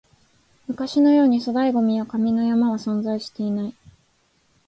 [0.67, 3.75] 昔のように粗大ゴミや紙の山は存在していない